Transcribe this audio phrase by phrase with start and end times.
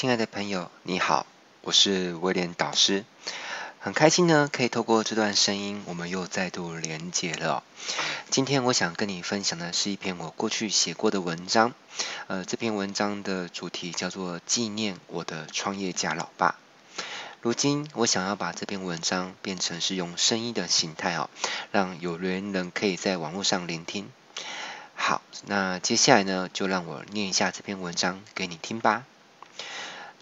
[0.00, 1.26] 亲爱的朋友，你好，
[1.60, 3.04] 我是威廉导师，
[3.80, 7.62] 很开心呢，可以透过这段声音，我们又再度连结了。
[8.30, 11.74] 今天我想跟你分享的是一篇我过去写过的文章，
[12.28, 16.54] 呃，这篇文章的主题叫做纪念我的创业家老爸。
[17.42, 21.28] 如今我想要把这篇文章变成是用声音的形态哦，
[21.72, 24.10] 让有缘人可以在网络上聆听。
[24.94, 29.04] 好，那接下来呢，就让我念一下这篇文章给你听吧。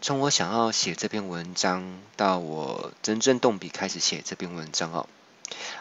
[0.00, 5.08] 从我想要写这篇文章到我真正动笔开始写这篇文章哦，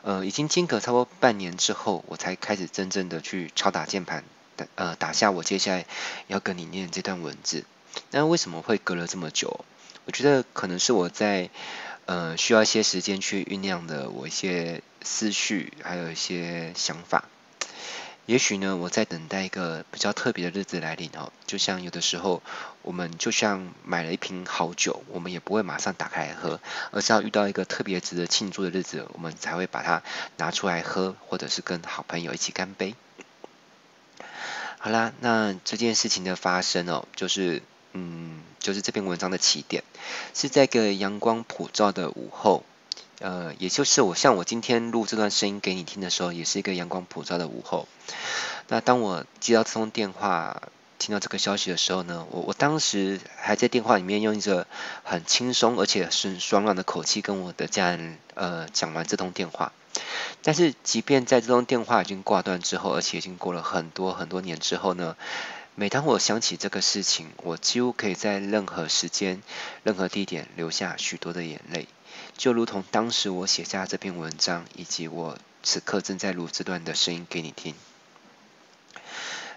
[0.01, 4.23] 呃，已经间隔差不多半年之后，我才开始真正的去敲打键盘，
[4.55, 5.85] 打呃，打下我接下来
[6.25, 7.63] 要跟你念这段文字。
[8.09, 9.63] 那为什么会隔了这么久？
[10.05, 11.51] 我觉得可能是我在
[12.05, 17.25] 呃需要一些时间去酝酿的我一些思绪，还有一些想法。
[18.27, 21.31] 也许呢，我在等待一个比较特别的日子来临哦。
[21.45, 22.43] 就像有的时候，
[22.81, 26.59] 我们就像买了一瓶好酒，我们也不会马上打开来喝，
[26.91, 30.03] 而是要遇到一个特别值得庆祝的日子，我们才会把它
[30.35, 32.95] 拿出来喝，或者是跟好朋友一起干杯。
[34.77, 39.85] 好啦，那这件事情的发生哦，就是嗯，就是这篇文章的起点，
[40.33, 42.65] 是在一个阳光普照的午后。
[43.19, 47.87] 呃，也就是我像我今天录这段声音给你听的时候，也是一个阳光普照的午后。
[48.67, 50.61] 那当我接到这通电话，
[50.99, 54.67] 听到这个消息的时候呢，我我当时还在电话里面用一个
[55.03, 59.71] 很轻松而且是爽朗的口气跟我的家人呃讲完这通电话。
[60.43, 65.15] 但是即便在这通电话已经挂断之后，而且已经过了很多很多年之后呢，
[65.73, 69.41] 每当我想起这个事情，我几乎可以在任何时间、
[69.83, 71.87] 任何地点流下许多的眼泪。
[72.37, 77.73] 就如同当时我写下这篇文章，以及我此刻正在录这段的声音给你听。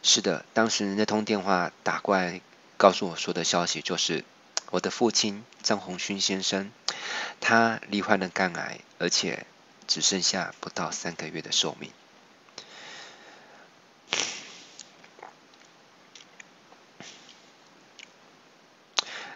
[0.02, 2.40] 是的，当时那通电话打过来，
[2.78, 4.24] 告诉我说的消息就是，
[4.70, 6.72] 我的父亲张宏勋先生，
[7.38, 9.46] 他罹患了肝癌，而且
[9.86, 11.90] 只剩下不到三个月的寿命。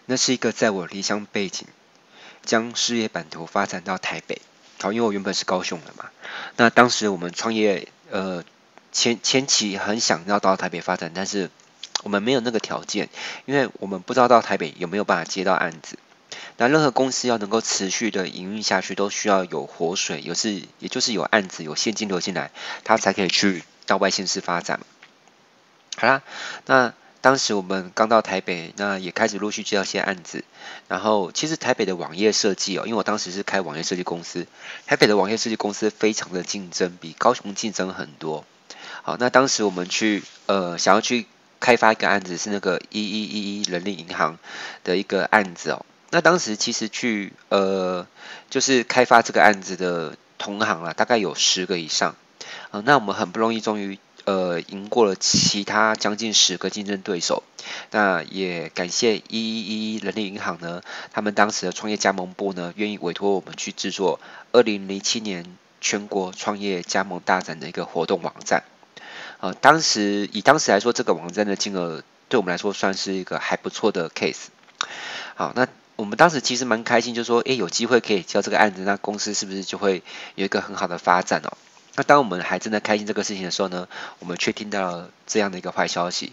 [0.07, 1.69] 那是一个在我离乡背景。
[2.45, 4.41] 将事业版图发展到台北，
[4.81, 6.11] 好，因为我原本是高雄的嘛。
[6.57, 8.45] 那当时我们创业，呃，
[8.93, 11.51] 前前期很想要到台北发展，但是
[12.03, 13.09] 我们没有那个条件，
[13.47, 15.99] 因为我们不知道到台北有没有办法接到案子。
[16.57, 22.51] 那任何公司要能够持续的营运下去，都需要有活水，有是也就是有案子、有现金流进来，
[22.85, 24.81] 它才可以去到外县市发展。
[25.97, 26.23] 好啦，
[26.67, 26.95] 那。
[27.25, 30.45] 当时我们刚到台北，那也开始陆续接到一些案子。
[30.89, 34.47] 然后，其实台北的网页设计哦，因为我当时是开网页设计公司，
[34.85, 38.45] 台北的网页设计公司非常的竞争，比高雄竞争很多。
[39.01, 41.25] 好，那当时我们去呃想要去
[41.61, 44.37] 开发一个案子，是那个一一一一人力银行
[44.83, 45.87] 的一个案子哦。
[46.11, 48.07] 那当时其实去呃
[48.51, 52.17] 就是开发这个案子的同行啊，大概有十个以上。
[52.71, 53.99] 啊，那我们很不容易，终于。
[54.25, 57.43] 呃，赢过了其他将近十个竞争对手，
[57.91, 64.21] 那也感谢一一一人力银行呢，他们当时的创业加盟部呢，愿意委托我们去制作
[64.53, 65.45] 二零零七年
[65.81, 68.65] 全国创业加盟大展的一个活动网站。
[69.41, 74.47] 呃，当时以当时来说，这个网站的金额对我们来说算是一个还不错的 case。
[75.35, 80.03] 好，那我们当时其实蛮开心，就是说，诶，有机会可以交这个案子，那公司是不是就会
[80.35, 81.53] 有一个很好的发展哦？
[81.97, 83.89] 那当我们还正在开心这个事情的时候呢，
[84.19, 86.33] 我们却听到了这样的一个坏消息，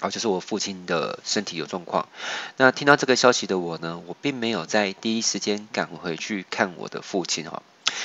[0.00, 2.08] 哦，就是我父亲的身体有状况。
[2.56, 7.62] 那听到这个消息的我呢，我并没有在第一时间赶回去看我的父亲哈，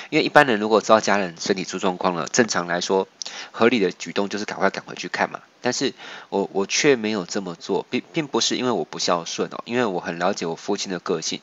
[0.09, 3.07] 因为一般人如果知道家人身体出状况了，正常来说，
[3.51, 5.39] 合理的举动就是赶快赶回去看嘛。
[5.61, 5.93] 但是
[6.29, 11.41] 我我却没有这么做，并并不是因为我不孝顺哦，因为我很了解我父亲的个性。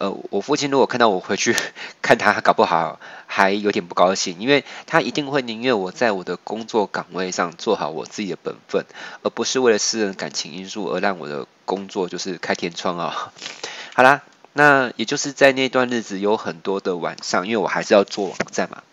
[0.00, 1.56] 呃，我父亲如果看到我回去
[2.00, 8.86] 看他，搞不好还有点不高兴，因为他一定会宁愿我在我的工作岗位上做好我自己的本分，
[9.22, 13.32] 而不是为了私人感情因素而让我的工作就是开天窗啊、哦。
[13.92, 14.22] 好啦，
[14.52, 18.84] 那也就是在那段日子有很多的晚上，因为我还是要做网站嘛，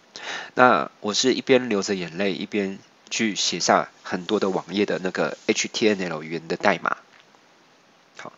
[0.56, 2.79] 那我是一边流着眼泪，一边
[3.12, 6.97] 去写下很多的网页的那个 HTML 语言的代码。
[8.17, 8.31] 好，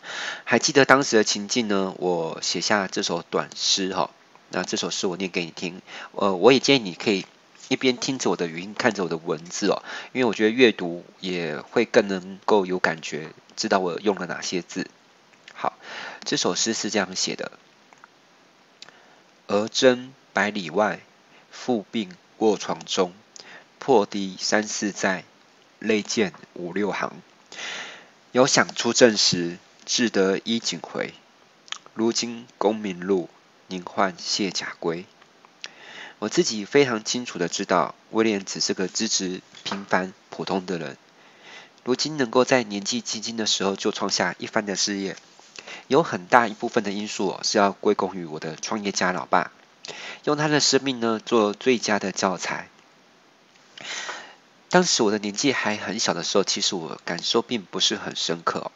[0.44, 1.94] 还记得当时的情境呢？
[1.98, 4.10] 我写下这首短诗哈，
[4.50, 5.80] 那这首诗我念给你听。
[6.12, 7.24] 呃，我也建议你可以
[7.68, 9.82] 一边听着我的语音，看着我的文字哦，
[10.12, 14.90] 因为我觉得阅读也会更能够有感觉，知道我用了哪些字。
[15.54, 15.78] 好，
[16.24, 17.52] 这首诗是这样写的：
[19.46, 21.00] 儿征百里外，
[21.50, 23.12] 父病卧床中，
[23.78, 25.24] 破堤三四载，
[25.78, 27.12] 泪见五六行。
[28.32, 29.56] 遥想出征时。
[29.88, 31.14] 志得衣锦回，
[31.94, 33.30] 如今功名路，
[33.68, 35.06] 宁换卸甲归。
[36.18, 40.98] 我自己非常清楚的知道，威廉只是个资质平凡普通的人。
[41.84, 45.16] 如今能够在年纪轻轻的时候就创下一番的事业，
[45.86, 49.52] 有很大一部分的因素，是要归功于我的创业家老爸，
[50.24, 52.68] 用他的生命呢做最佳的教材。
[54.68, 58.70] 当时我的年纪还很小的时候，其实我感受并不是很深刻。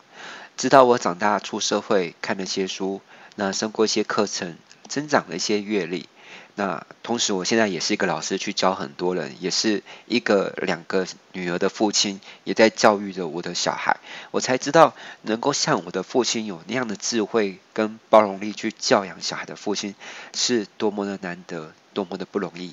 [0.63, 3.01] 直到我长大出社会，看了些书，
[3.35, 4.57] 那上过一些课程，
[4.87, 6.09] 增长了一些阅历。
[6.55, 13.99] 那同时，我现在也是一个老师，去教很多人，也是一个两个女儿的父亲，也在教育着我的小孩。
[14.31, 19.97] 我才知道，能够像我的父亲有那样的智慧跟包容力去教养小孩的父亲，
[20.33, 22.73] 是多么的难得，多么的不容易。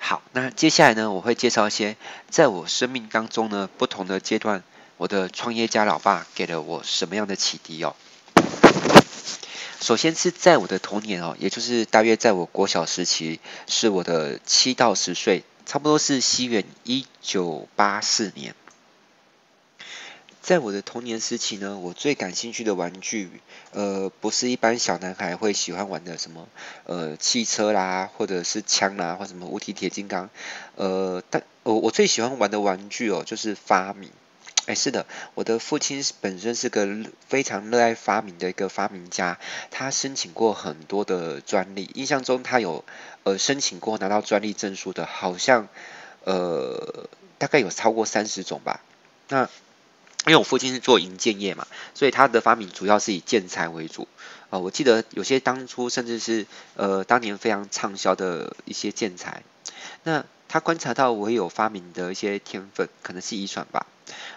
[0.00, 1.96] 好，那接下来呢，我会介绍一些
[2.30, 4.64] 在我生命当中呢不同的阶段，
[5.00, 7.96] 我的创业家老爸给了我什么样的启迪哦。
[9.80, 18.54] 首先是在我的童年哦，也就是大约在我国小时期，是我的七到十岁，差不多是西元一九八四年。
[20.42, 23.30] 在我的童年时期呢，我最感兴趣的玩具，
[23.72, 26.46] 呃，不是一般小男孩会喜欢玩的什么，
[26.84, 30.28] 呃，汽车啦，或者是枪啦，或什么无敌铁金刚，
[30.76, 34.10] 呃，但我我最喜欢玩的玩具哦，就是发明。
[34.66, 36.86] 哎，是的，我的父亲本身是个
[37.26, 39.38] 非常热爱发明的一个发明家，
[39.70, 42.84] 他申请过很多的专利，印象中他有
[43.24, 45.68] 呃申请过拿到专利证书的，好像
[46.24, 47.08] 呃
[47.38, 48.80] 大概有超过三十种吧。
[49.28, 49.48] 那
[50.26, 54.06] 因为我父亲是做银建业嘛，所以他的发明主要是以建材为主。
[54.50, 56.46] 啊、呃，我记得有些当初甚至是
[56.76, 59.42] 呃当年非常畅销的一些建材。
[60.04, 63.86] 那他观察到我有发明的一些天分，可能是遗传吧。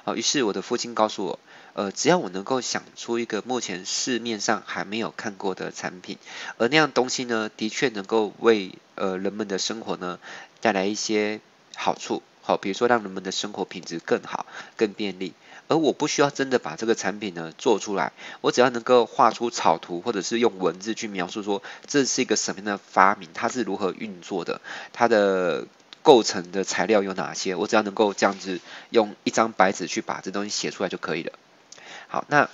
[0.04, 1.40] 好，于是我的父亲告诉我，
[1.74, 6.20] 呃，只要我能够想出一个目前市面上还没有看过的产品，
[6.60, 10.20] 而那样东西呢，的确能够为呃人们的生活呢
[10.62, 11.42] 带来一些
[11.76, 14.46] 好处，好，比如说让人们的生活品质更好、
[14.78, 15.34] 更便利，
[15.68, 24.62] 而我不需要真的把这个产品呢做出来，我只要能够画出草图，或者是用文字去描述说这是一个什么样的发明，它是如何运作的，
[24.92, 25.66] 它的。
[26.04, 27.56] 构成的材料有哪些？
[27.56, 28.60] 我只要能够这样子
[28.92, 31.34] 用一张白纸去把这东西写出来就可以了。
[32.08, 32.50] 好，那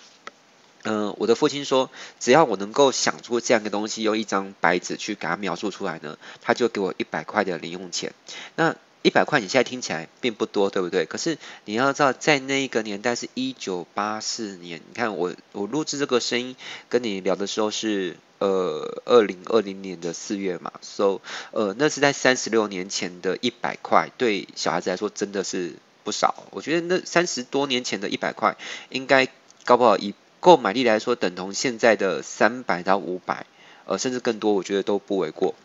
[0.84, 1.90] 嗯、我的父亲说，
[2.22, 8.14] 只要我能够想出这样一个东西，用一张白纸去给他描述出来呢，他就给我一百块的零用钱。
[8.56, 11.06] 那一百块你现在听起来并不多，对不对？
[11.06, 16.56] 可是你要知道，在那一个年代是一九八四年，你看我我录制这个声音
[16.90, 26.44] 跟你聊的时候是呃二零二零年的四月嘛，so 呃那是在三十六年前的一百块，对小孩子来说真的是不少。
[26.52, 28.58] 我觉得那三十多年前的一百块，
[28.90, 29.30] 应该
[29.64, 33.46] 搞不好以购买力来说，等同现在的三百到五百，
[33.86, 35.56] 呃甚至更多，我觉得都不为过。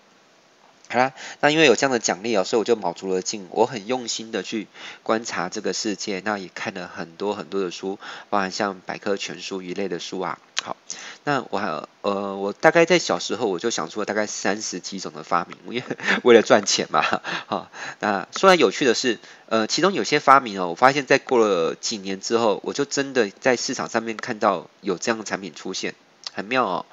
[0.91, 4.69] 好啦，那因为有这样的奖励哦，所以我就卯足了劲，我很用心的去
[5.03, 7.99] 观察这个世界，那也看了很多很多的书，
[8.31, 10.39] 包含像百科全书一类的书啊。
[10.63, 10.77] 好，
[11.25, 11.67] 那我还
[12.03, 17.03] 呃，我大概在小时候我就想出了大概三十几种的发明，因为 为了赚钱嘛。
[17.47, 17.71] 好，
[18.01, 25.95] 那说来有趣的是，呃，其中有些发明哦，我发现在过了几年之后，我就真的在市场上面看到有这样的产品出现，
[26.35, 26.87] 很妙哦。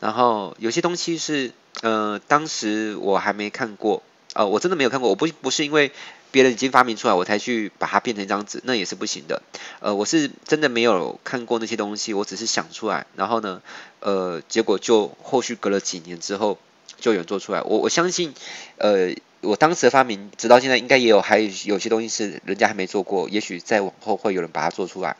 [0.00, 1.52] 然后有些东西是。
[1.80, 4.02] 呃，当时我还没看过，
[4.32, 5.10] 呃，我真的没有看过。
[5.10, 5.92] 我不不是因为
[6.32, 9.42] 别人已经发明出来，我才去把它变成一张纸，那也是不行的。
[9.78, 13.62] 呃，我是真的没有看过那些东西，我只是想出来，然后呢，
[14.00, 16.58] 呃，结果就后续隔了几年之后，
[16.98, 17.62] 就有人做出来。
[17.62, 18.34] 我我相信，
[18.78, 25.16] 呃，我当时的发明，直到现在应该也有还有有些东西是人家还没做过，也许再往后会有人把它做出来。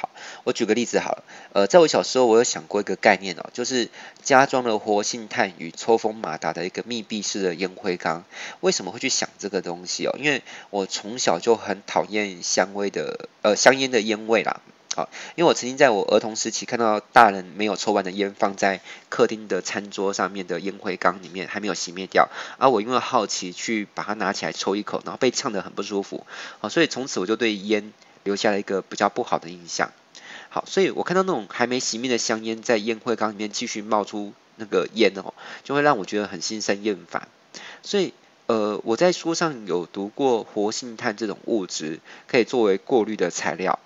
[0.00, 0.10] 好，
[0.44, 3.88] 我举个例子好了，呃，在我小时候，我有想过一个概念哦，就是
[4.22, 8.22] 加装了活性炭与抽风马达的一个密闭式的烟灰缸。
[8.60, 10.14] 为什么会去想这个东西哦？
[10.16, 14.60] 因为我从小就很讨厌香味的，呃，香烟的烟味啦。
[14.94, 22.28] 好，因为我曾经在我儿童时期看到大人没有抽完的烟放在客厅的餐桌上面的烟灰缸里面，还没有熄灭掉，
[22.58, 26.24] 而我因为好奇去把它拿起来抽一口，然后被呛得很不舒服，
[26.60, 27.92] 好，所以从此我就对烟。
[28.28, 29.90] 留下了一个比较不好的印象。
[30.50, 35.32] 好，所以我看到那种还没熄灭的香烟在烟灰缸里面继续冒出那个烟哦，
[35.64, 37.28] 就会让我觉得很心生厌烦。
[37.82, 38.12] 所以，
[38.46, 43.78] 呃，我在书上有读过活性炭这种物质可以作为过滤的材料。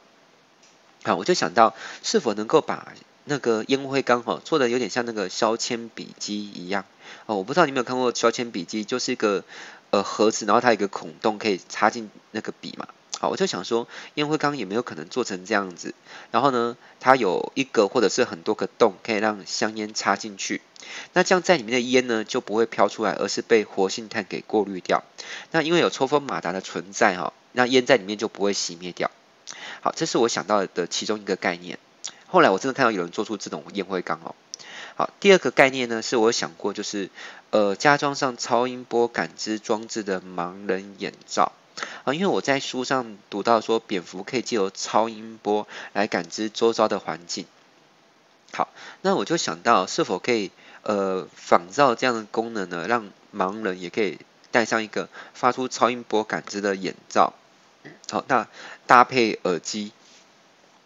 [1.05, 2.95] 好，我就想到是否能够把
[3.25, 6.85] 那个烟灰缸哈做的有点像那个削铅笔机一样。
[7.27, 9.45] 哦，我不知道你有没有看过削铅笔机，就是一个
[9.91, 12.87] 呃盒子，然后它有一个孔洞可以插进那个笔嘛。
[13.23, 15.95] 好，我就想说，烟灰缸有没有可能做成这样子？
[16.33, 20.61] 然后呢，它有一个或者是很多个洞，可以让香烟插进去。
[21.13, 25.05] 那这样在里面的烟呢，就不会飘出来，而是被活性炭给过滤掉。
[25.53, 29.09] 那因为有抽风马达的存在哈，那烟在里面就不会熄灭掉。
[29.83, 31.79] 好，这是我想到的其中一个概念。
[32.27, 34.35] 后来我真的看到有人做出这种烟灰缸哦。
[34.97, 37.09] 好，第二个概念呢，是我想过就是，
[37.51, 41.53] 呃，加装上超音波感知装置的盲人眼罩。
[42.05, 47.47] 啊，因为我在书上读到说，蝙蝠可以借由超音波来感知周遭的环境。
[48.53, 48.69] 好，
[49.01, 50.51] 那我就想到是否可以
[50.83, 54.19] 呃仿造这样的功能呢，让盲人也可以
[54.51, 57.33] 戴上一个发出超音波感知的眼罩。
[58.11, 58.47] 好，那
[58.87, 59.93] 搭配耳机。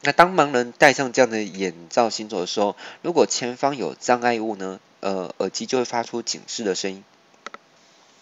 [0.03, 7.03] 那当盲人戴上这样的眼罩行走的时候，如果前方有障碍物呢，呃，耳机就会发出警示的声音。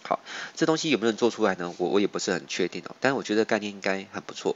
[0.07, 0.19] 好，
[0.55, 1.73] 这东西有没有人做出来呢？
[1.79, 4.55] 我我也不是很确定哦，但是我觉得概念应该很不错。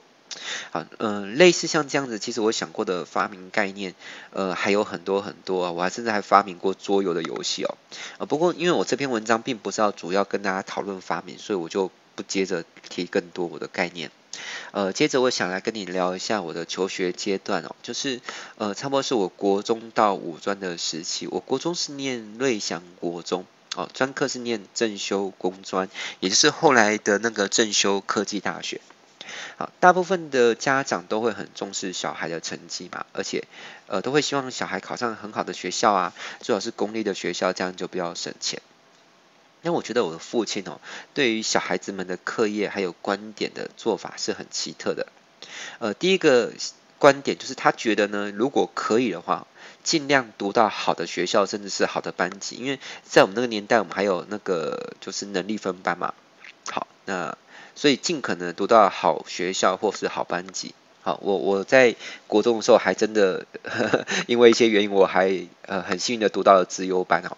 [0.70, 3.96] 好，嗯、呃，类似像这样子，其实我想过的发明概念，
[4.32, 5.72] 呃，还有很多很多啊。
[5.72, 7.78] 我还甚至还发明过桌游的游戏哦。
[8.20, 14.12] 呃，不过因为我这篇文章并不是要主要跟大家讨论发明，所以我就不接着提更多我的概念。
[14.70, 18.22] 呃，接着我想来跟你聊一下我的求学阶段哦，就是
[18.58, 21.26] 呃，差不多是我国中到五专的时期。
[21.26, 23.48] 我国中是念瑞祥国中。
[23.76, 28.82] 哦，专科是念正修工专，也就是后来的那个正修科技大学。
[29.58, 33.48] 好，大部分的家长都会很重视小孩的成绩嘛，而且
[33.86, 38.60] 呃都会希望小孩考上很好的学校啊，最好是公立的学校，这样就比较省钱。
[39.62, 40.82] 那我觉得我的父亲哦，
[41.14, 45.08] 对于小孩子们的课业还有观点的做法是很奇特的。
[45.78, 46.52] 呃，第一个
[46.98, 49.46] 观点就是他觉得呢，如果可以的话。
[49.84, 56.14] 尽量读到好的学校，甚至是好的班级，因为在我们那个年代，我们还有那个就是能力分班嘛。
[56.70, 57.38] 好，那
[57.76, 60.76] 所以尽可能读到好学校或是好班级。
[61.02, 61.96] 好，我我在
[62.28, 67.38] 国中的时候还真的呵呵 因为一些原因，我还呃很幸运的读到了资优班哦。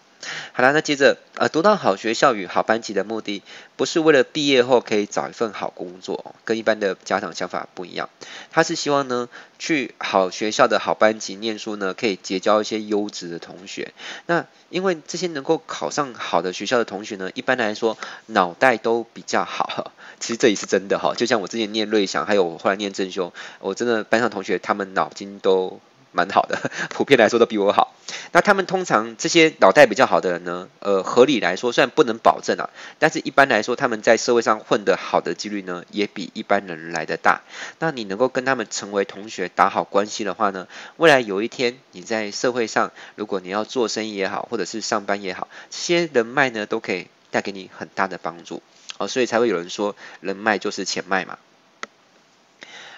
[0.52, 3.42] 好了，那接着，呃，读到好学校与好班级的目的，
[3.76, 8.08] 不是为了毕业后可以找一份好工作，跟一般的家长想法不一样。
[8.50, 13.92] 他是希望呢，去好学校的好班级念书呢，可以结交一些优质的同学。
[14.26, 19.92] 那因为这些能够考上好的学校的同学呢，一般来说脑袋都比较好。
[20.20, 25.80] 其实这也是真的哈，就像我之前念瑞祥，还有我后来念正修，我真的班上同学他们脑筋都。
[26.12, 27.94] 蛮好的， 普遍来说都比我好。
[28.32, 37.42] 那他们通常这些脑袋比较好的人呢，呃，合理来说虽然不能保证啊，但是一般来说他们在社会上混得好的几率呢，也比一般人来得大。
[37.78, 40.66] 那你能够跟他们成为同学，打好关系的话呢，
[40.96, 48.62] 未来有一天你在社会上，如果你要做生意也好，或者是上班也好，这些人脉呢都可以带给你很大的帮助。
[48.98, 51.38] 哦，所以才会有人说人脉就是钱脉嘛。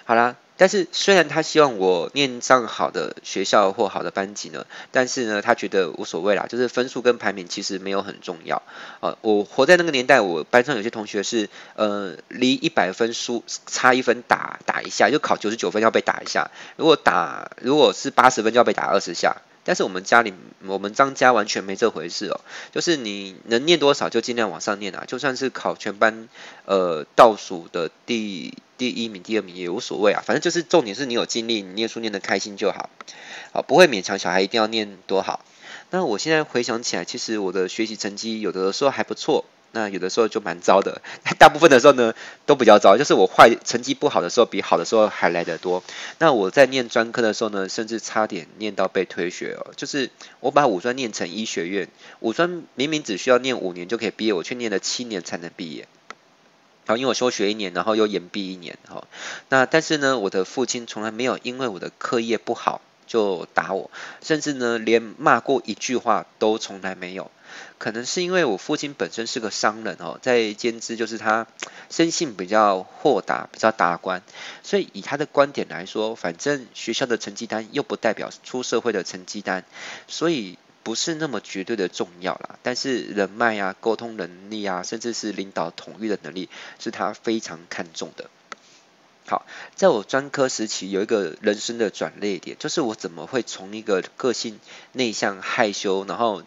[0.05, 0.35] 好啦。
[0.57, 8.61] 但是虽然他希望我念上好的学校或好的班级呢，但是呢，他觉得无所谓啦，就是分数跟排名其实没有很重要。
[9.01, 19.37] 呃，我活在那个年代，我班上有些同学是呃离一百分输差一分打打一下，就考九十九分要被打一下，如果打如果是八十分就要被打二十下。
[19.65, 20.33] 但是我们家里，
[20.65, 22.39] 我们张家完全没这回事哦，
[22.71, 26.29] 就是你能念多少就尽量往上念啊，就算是考全班
[26.65, 32.89] 呃倒数的第第一名、第二名也无所谓啊，反正就是重点是你有尽力，你念书念得开心就好，
[33.51, 35.43] 啊，不会勉强小孩一定要念多好。
[35.89, 39.45] 那我现在回想起来，其实我的学习成绩有的时候还不错。
[39.75, 41.01] 那有的时候就蛮糟的，
[41.37, 42.13] 大部分的时候呢
[42.45, 45.83] 都比较糟，就是我坏成绩不好的时候比好的时候还来得多。
[46.17, 51.89] 那我在念专科的时候呢，甚至差点念到被退学哦，就是我把五专念成医学院，
[52.21, 55.87] 五专明明只需要念五年就可以毕业，我却念了七年才能毕业。
[56.85, 59.05] 然后，因为我休学一年，然后又延毕一年哈。
[59.49, 63.91] 那但是呢，我的父亲从来没有因为我的课业不好就打我，
[64.21, 67.29] 甚至呢连骂过一句话都从来没有。
[67.77, 71.45] 可能是因为我父亲本身是个商人哦，在兼之就是他
[71.89, 74.21] 生性比较豁达，比较达观，
[74.63, 79.65] 所以以他的观点来说，反正学校的成绩单又不代表出社会的成绩单，
[80.07, 82.57] 所以不是那么绝对的重要啦。
[82.63, 88.29] 但是人脉啊、沟通能力啊，甚至是领导统御的能力，是他非常看重的。
[89.27, 89.45] 好，
[89.75, 94.59] 在我专科时期有一个人生的转捩点，就是我怎么会从一个个性
[94.93, 96.43] 内向、害羞，然后。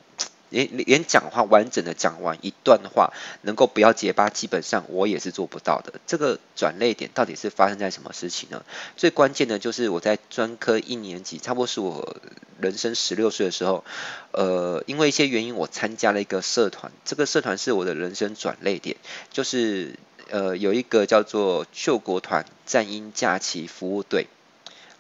[0.51, 3.13] 连连讲话完整的讲完一段话，
[3.43, 5.95] 能够不要结巴，基本上我也是做不到的。
[6.07, 8.65] 这个转泪点到底是发生在什么事情呢？
[8.97, 12.17] 最关键的就是我在专科一年级，差不多是我
[12.61, 13.85] 人生十六岁的时候，
[14.33, 16.91] 呃，因为一些原因，我参加了一个社团。
[17.05, 18.97] 这个社团是我的人生转泪点，
[19.31, 19.97] 就是
[20.31, 24.27] 呃有一个叫做救国团战鹰假期服务队。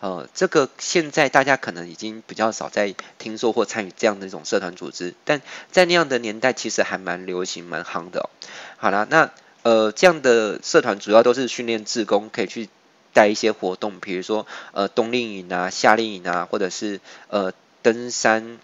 [0.00, 8.31] 呃，这个现在大家可能已经比较少在听说或参与这样的一种社团组织，但在那样的年代，其实还蛮流行、蛮夯的。
[8.76, 9.33] 好啦，那
[9.64, 12.69] 呃这样的社团主要都是训练志工，可以去
[13.12, 17.52] 带一些活动，比如说呃冬令营啊、夏令营啊，或者是呃
[17.83, 18.59] 登山、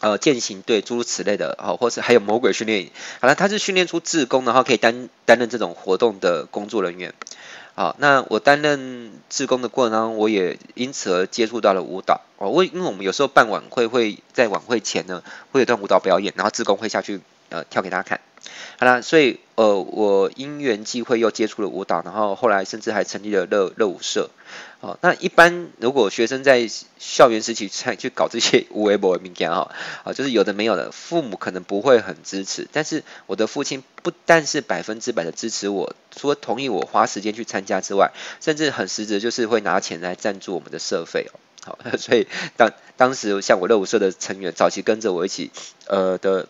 [0.00, 2.90] 呃健行队诸如此类的，好、哦，或是还有魔鬼训练营。
[3.20, 7.12] 好了，他是训练出志工，然后可以担担任这种活动的工作人员。
[7.80, 12.50] 好，那我担任志工的过程当中，我也因此而接触到了舞蹈哦。
[12.50, 18.20] 为因为我们有时候办晚会，会在晚会前呢，会有段舞蹈表演，然后志工会下去呃跳给大家看。
[18.78, 24.28] 好啦，所以呃我因缘际会又接触了舞蹈，然后后来甚至还成立了乐乐舞社。
[24.80, 26.66] 哦，那一般如果学生在
[26.98, 29.70] 校园时期去去搞这些无微博的物件哈，
[30.04, 32.66] 啊，就是有的没有的，父母可能不会很支持。
[32.72, 41.36] 但是我的父亲不但是百分之百的支持我，除了同意我花时间去参加之外，甚至很实质就是会拿钱来赞助我们的社费哦。
[41.62, 45.50] 好， 所以当当时像我热舞社的成员，早期跟着我一起
[45.88, 46.48] 呃的。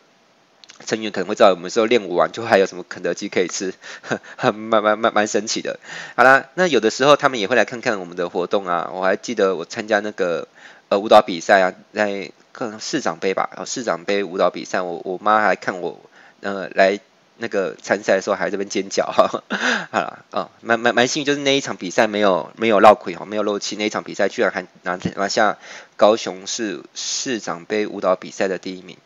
[0.84, 3.74] 成员可能会知道，我们说练舞完就还有什么肯德基可以吃，
[4.42, 5.78] 蛮蛮蛮蛮神奇的。
[6.16, 8.90] 好啦，那有的时候他们也会来看看我们的活动啊。
[8.92, 10.48] 我还记得我参加那个
[10.88, 16.00] 呃舞蹈比赛啊，在可能市长杯吧，然后市长杯舞蹈比赛，我我妈还看我
[16.40, 16.98] 呃来
[17.38, 19.42] 那个参赛的时候还在这边尖叫哈。
[19.92, 25.58] 好了，哦，蛮蛮蛮幸运，就是那一场比赛没有没有落亏哈，没有漏气，那一场比赛居然还拿拿下
[25.96, 28.96] 高雄市市长杯舞蹈比赛的第一名。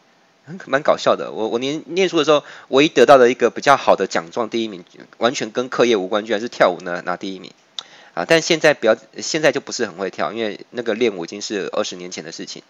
[0.46, 4.84] 很蛮搞笑的，我我念念书的时候，唯一得到的一个比较好的奖状，第一名，
[5.18, 7.52] 完全跟课业无关，居然是跳舞呢拿第一名，
[8.12, 8.26] 啊！
[8.26, 12.62] 但现在比较，现在就不是很会跳，因为那个练舞已经是二十年前的事情。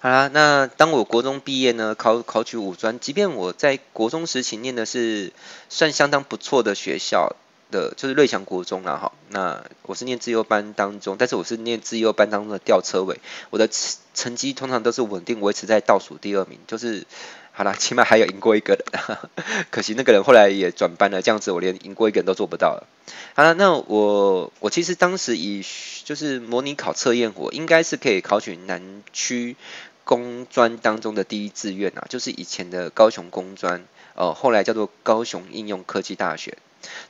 [0.00, 5.32] 好啦，那当我国中毕业呢，考考取五专，即便我在国中时期念的是
[5.68, 7.36] 算相当不错的学校。
[7.74, 13.18] 的就是瑞祥国中啦，哈，那我是念自优班当中，但是我是念自优班当中的吊车尾，
[13.50, 13.68] 我的
[14.14, 17.04] 成绩通常都是稳定维持在倒数第二名，就是
[17.50, 19.18] 好啦，起码还有赢过一个人，
[19.70, 22.86] 可惜那个人后来也转班了，这样子我连赢过一个人都做不到了。
[23.34, 25.64] 好了，那我我其实当时以
[26.04, 29.56] 就是模拟考测验，我应该是可以考取南区
[30.04, 33.84] 工专当中的第一志愿啊，就是以前的高雄工专，
[34.14, 36.56] 呃，后来叫做高雄应用科技大学。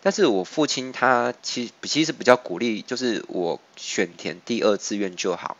[0.02, 5.56] 但是我父亲他其实其实比较鼓励，就是我选填第二志愿就好，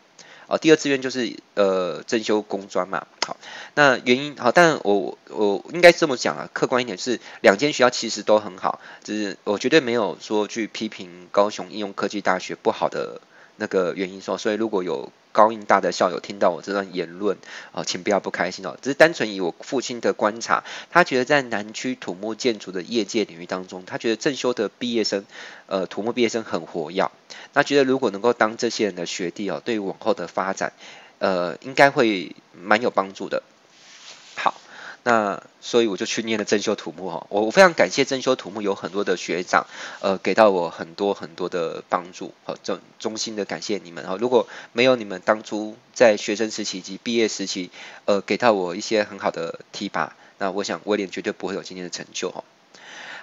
[0.46, 3.37] 哦，第二志愿就是呃正修工专嘛，好，
[3.74, 13.20] 那原因好，但我我应该这么讲啊，客观一点是两间学校其实都很好，只是我绝对没有说去批评高雄应用科技大学不好的
[13.57, 15.12] 那个原因说，所以如果有。
[15.35, 17.37] 高音大的校友听到我这段言论
[17.73, 18.79] 啊，请不要不开心哦。
[18.81, 25.25] 只是单纯以我父亲的观察，他觉得在南区土木建筑的业界领域当中，他觉得正修的毕业生，
[25.66, 27.11] 呃，土木毕业生很活跃。
[27.53, 30.73] 那觉得如果能够当这些人的学弟哦，对于往后的发展，
[31.18, 33.42] 呃，应该会蛮有帮助的。
[35.05, 39.67] 那所以我就去念了真修土木哈，我我非常感谢真修土木有很多的学长，
[40.01, 44.17] 呃，给到我很多很多的帮助，好，衷衷心的感谢你们哈。
[44.19, 47.71] 如果没有你们当初在学生时期及毕业时期，
[48.07, 52.43] 呃，给到我一些很好的提拔，那我想威廉绝对不会有今天的成就哈。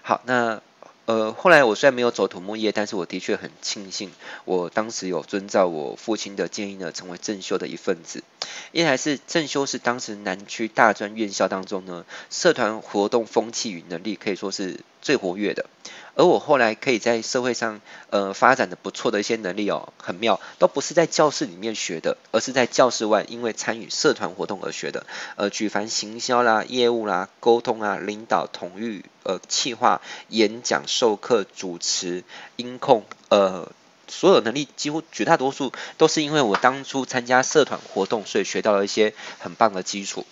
[0.03, 0.61] 好，那。
[1.05, 4.11] 呃，后来我虽然没有走土木业，但是我的确很庆幸，
[4.45, 8.23] 我当时有遵照我父亲的建议呢，成为正修的一份子。
[8.71, 15.65] 一来是正修是当时南区大专院校当中呢，社团活动风气与能力可以说是最活跃的。
[16.13, 25.05] 而我后来可以在社会上呃发展的不错的一些能力哦，很妙，都不是在教室里面学的，而是在教室外，因为参与社团活动而学的。
[25.37, 32.25] 呃，举凡行销啦、业务啦、沟通啊、领导、统御、呃、企划、演讲、授课、主持、
[32.57, 33.71] 音控，呃，
[34.09, 40.25] 所有能力几乎绝大多数都是因为我当初参加社团活动，所以学到了一些很棒的基础。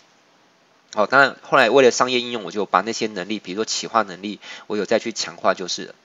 [0.93, 5.95] 好，当然后来为了商业应用，我就把那些能力，比如说企划能力，我有再去强化就是了。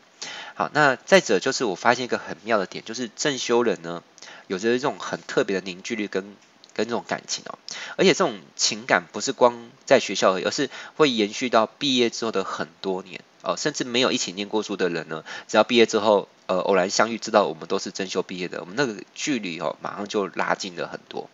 [0.55, 4.03] 好，那再者就是我发现一个很妙的点，就是正修人呢，
[4.47, 6.37] 有着一种很特别的凝聚力跟
[6.75, 7.59] 跟这种感情哦，
[7.97, 21.29] 而且这种情感不是光在学校而已，而是会延续到毕业之后的很多年哦，甚至没有一起念过书的人呢，只要毕业之后，呃，偶然相遇，知道我们都是正修毕业的，我们那个距离哦，马上就拉近了很多。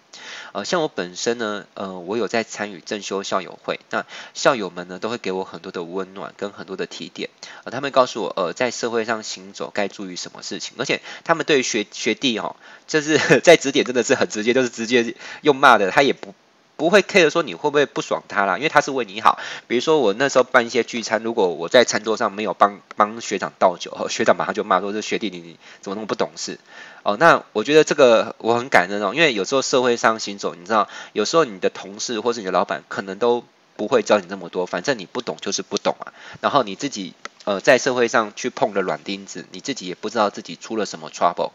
[0.52, 7.30] 呃，像我本身呢，呃，我有在参与正修校友会，那校友们呢都会给我很多的温暖跟很多的提点，
[7.64, 16.34] 呃，他们告诉我，呃，在社会上行走该注意什么事情，而且他们对于学学弟哦，就是 在指点真的是很直接，就是直接用骂的，他也不
[16.80, 19.38] 不会 care 说你会不会不爽他啦，因为他是为你好。
[19.66, 26.58] 比如说我那时候办一些聚餐，如果我在餐桌上没有帮帮学长倒酒， 学长马上就骂说：“这学弟你怎么那么不懂事？”
[27.04, 33.44] 哦，那我觉得这个我很感恩哦，因为有时候社会上行走，你知道，有时候你的同事或是你的老板可能都
[33.76, 36.14] 不会教你那么多，反正你不懂就是不懂啊。
[36.40, 37.12] 然后你自己
[37.44, 41.50] 呃在社会上去碰了软钉子，你自己也不知道自己出了什么 trouble，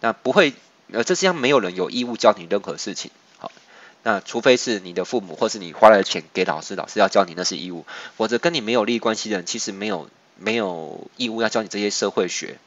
[0.00, 0.52] 那不会。
[0.92, 3.10] 呃，这世上没有人有义务教你任何事情，
[4.04, 7.84] 那除非是你的父母，或是你花了钱给老师，老师要教你那是义务，
[8.16, 12.58] 否则跟你没有利益关系的人，其实没有没有义务要教你这些社会学。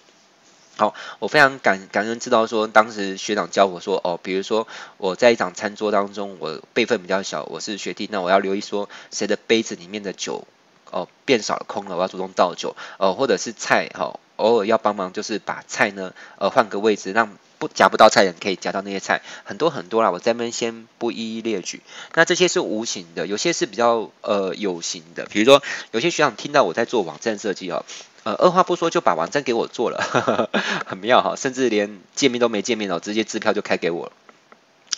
[0.78, 10.48] 好，我非常感感恩知道说，当时学长教我说，哦，比如说我在一场餐桌当中，我辈分比较小，我是学弟，那我要留意说谁的杯子里面的酒
[10.92, 17.30] 哦变少了空了，我要主动倒酒，哦，或者是菜，好，偶尔要帮忙，就是把菜呢，呃，换个位置让。
[17.60, 21.82] 不夹不到菜的人可以夹到那些菜，很多很多啦，我这边先不一一列举。
[22.14, 25.26] 那这些是无形的，有些是比较呃有形的。
[25.26, 27.84] 比如说，有些学长听到我在做网站设计哦，
[28.26, 30.22] 呃，二话不说就把网站给我做了，呵
[30.54, 34.12] 呵很妙哈，甚至连见面都没见面哦，直接支票就开给我了，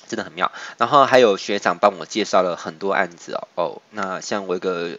[0.09, 0.51] 真的很妙。
[0.77, 4.97] 然后还有学长帮我介绍了很多案子哦，哦，那像我一个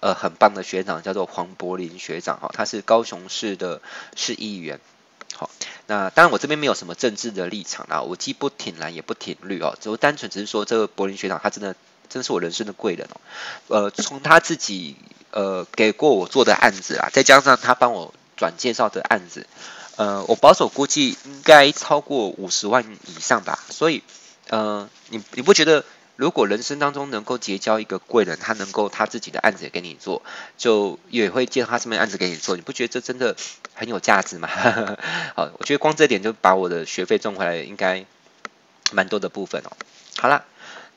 [0.00, 3.80] 呃很棒的学长叫做黄柏林学长哈，他是高雄市的
[4.16, 4.80] 市议员。
[5.34, 5.48] 好，
[5.86, 11.74] 那当然我这边没有什么政治的立场啦，我既不挺蓝也不挺绿哦，只单纯只是说这个柏林学长他真的
[12.08, 13.20] 真的是我人生的贵人哦，
[13.68, 14.96] 呃，从他自己
[15.30, 19.46] 呃给过我做的案子啊，再加上他帮我转介绍的案子，
[19.96, 24.02] 呃，我保守估计应该超过五十万以上吧，所以
[24.48, 25.84] 呃，你你不觉得？
[26.20, 30.20] 如果人生当中能够结交一个贵人，他能够他自己的案子也给你做，
[30.58, 33.34] 就也会借他这边案子给你做，你不觉得这真的
[33.72, 34.46] 很有价值吗？
[35.34, 38.04] 好，我觉得光这点就把我的学费赚回来，应该
[38.92, 39.72] 蛮多的部分哦。
[40.18, 40.44] 好了。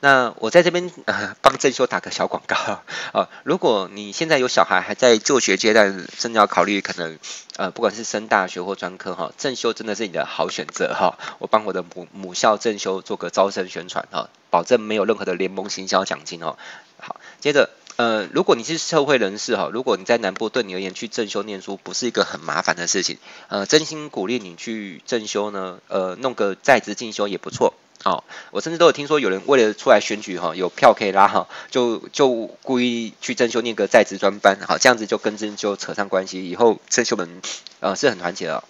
[0.00, 2.82] 那我在这边呃帮正修打个小广告
[3.18, 7.18] 啊、如果你现在有小孩还在就学阶段，正要考虑可能
[7.56, 11.16] 呃不管是升大学或专科哈，正修真的是你的好选择哈。
[11.38, 16.56] 我帮我的母母校正修做个招生宣传哈，保证没有任何的联盟行销奖金哦。
[16.98, 27.74] 好，接着呃如果你是社会人士哈，如果你在南部对你而言去正修念书不是一个很麻烦的事情，呃真心鼓励你去正修呢，呃弄个在职进修也不错。
[28.04, 37.42] 哦，我甚至都有听说有人为了出来选举哈，有票可以拉哈，就就故意去正修念个在职专班，好，这样子就跟正修扯上关系，以后正修们
[37.80, 38.62] 呃是很团结的。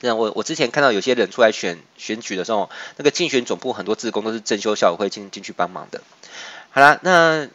[0.00, 6.02] 那我我之前看到有些人出来选选举的时候，那个竞选总部很多志工都是正修校友会进进去帮忙的。
[6.70, 7.48] 好啦，那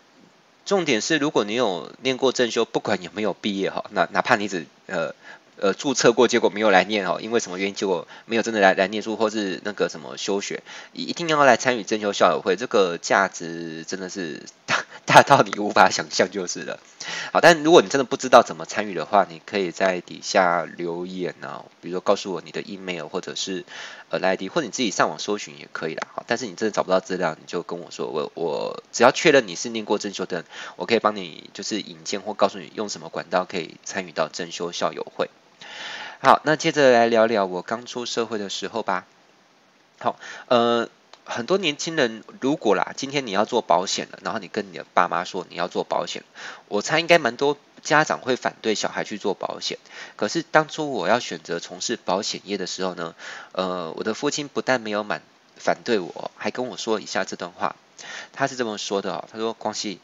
[0.66, 5.14] 重点是如果你有念过正修，不管有没有毕业哈，那哪怕你只呃。
[5.60, 7.74] 呃，注册过，结果没有来念哦，因为什么原因？
[7.74, 10.62] 结果没有真的来来念书，或是那个什么休学，
[10.94, 16.80] 一定要来参与正修校友会，这个价值真的是大大到你无法想象就是了。
[17.32, 23.66] 好，但如果你真的不知道怎么参与的话，你可以在底下留言啊，比如说告诉我你的 email 或者是
[24.10, 26.08] 呃 ID，或者你自己上网搜寻也可以啦。
[26.14, 30.44] 好，但是你真的找不到资料，你就跟我说，我我只要确认你是念过正修的，
[30.76, 35.30] 我可以帮你就是引荐或告诉你用什么管道可以参与到正修校友会。
[36.20, 39.06] 好，那接着来聊聊我刚出社会的时候吧。
[40.00, 40.90] 好，呃，
[41.38, 46.24] 很多年轻人如果啦，今天你要做保险了，然后你跟你的爸妈说你要做保险，
[46.68, 49.78] 我猜应该蛮多家长会反对小孩去做保险。
[50.16, 53.14] 可是当初我要选择从事保险业的时候呢，
[53.52, 55.22] 呃，我的父亲不但没有满
[55.56, 57.76] 反对我，还跟我说以下这段话，
[58.34, 60.00] 他是这么说的哦，他说：“光熙，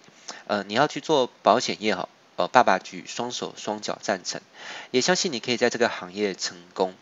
[0.46, 4.42] 呃，你要去做保险业哈。”呃，爸爸举双手双脚赞成，
[4.90, 6.96] 也相信你可以在这个行业成功。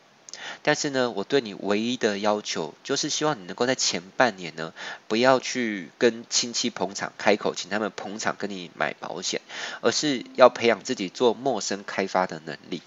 [0.63, 4.73] 但是呢，我对你唯一的要求就是希望你能够在前半年呢，
[5.07, 9.41] 不要去跟亲戚捧场开口，请他们捧场跟你买保险，
[9.81, 12.81] 而是要培养自己做陌生开发的能力。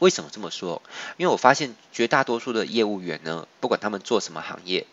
[0.00, 0.82] 为什么这么说？
[1.16, 4.86] 因为我发现绝大多数的业务员呢，不管他们做什么行业，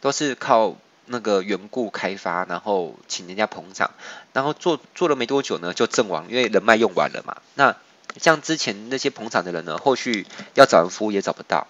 [0.00, 0.76] 都是靠。
[1.10, 3.92] 那个缘故开发，然后请人家捧场，
[4.34, 7.40] 然后做做了没多久呢，就阵亡，因为人脉用完了嘛。
[7.54, 7.74] 那
[8.20, 11.66] 像之前那些捧场的人呢，后续要找人服务也找不到。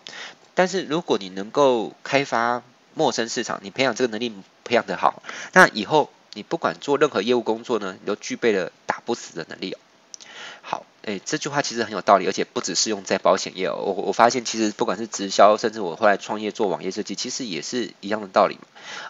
[0.55, 2.63] 但是如果你能够开发
[2.95, 4.33] 陌生市场，你培养这个能力
[4.65, 9.77] 培养得好，那以后你不管做任何业务工作呢，你都具备了打不死的能力。
[10.61, 13.77] 好，哎，这句话其实很有道理，而且不只适用在保险业哦。
[13.77, 18.59] 我我发现其实不管是直销，甚至我后来创业做网页设计，其实也是一样的道理。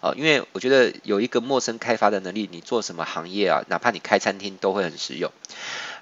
[0.02, 5.32] 呃，因为我觉得有一个陌生开发的能力，你做什么行业啊，哪怕你开餐厅都会很实用。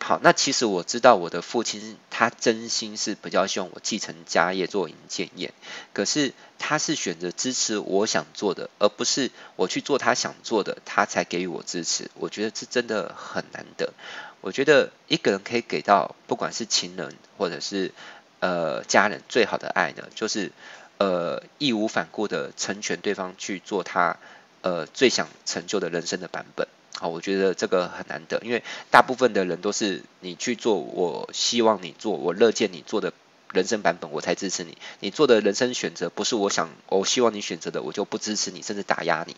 [0.06, 5.52] 好，那其实我知道我的父亲他真心是比较希望我继承家业做营建业，
[5.92, 12.08] 可是他是选择支持我想做的，而不是我去做他想做的，他才给予我支持。
[12.14, 13.94] 我觉得这真的很难得。
[14.42, 17.90] 我觉得一个人可以给到，不管是情人或者是
[18.38, 20.52] 呃家人，最好的爱呢，就是
[20.98, 24.18] 呃义无反顾的成全对方去做他
[24.60, 26.68] 呃最想成就的人生的版本。
[26.98, 33.12] 好，我觉得这个很难得，因为大部分的人都是你去做我希望你做，我乐见你做的
[33.52, 34.78] 人生版本，我才支持你。
[35.00, 39.36] 你做的人生选择不是我想我希望你选择的，我就不支持你，甚至打压你。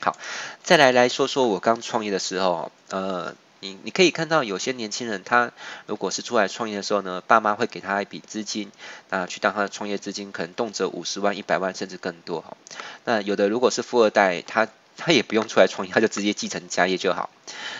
[0.00, 0.16] 好，
[0.62, 3.34] 再来来说说我刚创业的时候，呃。
[3.60, 5.50] 你你可以看到有些年轻人，他
[5.86, 8.70] 如果是出来创业的时候呢，爸妈会给他一笔资金，
[9.10, 12.56] 那去当他的创业资金，可能动辄五十万、一百万甚至更多哈。
[13.04, 14.68] 那有的如果是富二代，他
[14.98, 17.30] 他也不用出来创业，他就直接继承家业就好。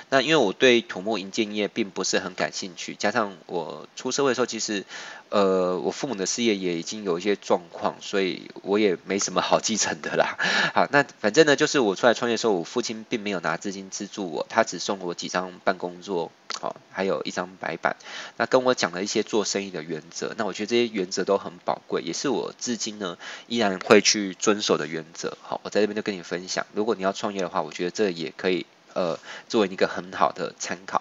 [0.08, 4.84] 那因为我对土木营建业并不是很感兴趣，加上我出社会的时候，其实
[5.30, 10.36] 呃我父母的事业也已经有一些状况，所以我也没什么好继承的啦。
[10.74, 17.96] 好，那反正呢，就是我出来创业的时候，我父亲并没有拿资金资助我，他只送我几张办公桌，好，还有一张白板，
[18.36, 20.34] 那跟我讲了一些做生意的原则。
[20.36, 25.36] 那我觉得这些原则都很宝贵，也是我至今呢依然会去遵守的原则。
[25.42, 28.66] 好，我在这边就跟你分享，如果你要创业的话，我觉得这也可以。
[28.94, 29.16] 呃，
[29.48, 30.97] 作为一个很好的参考，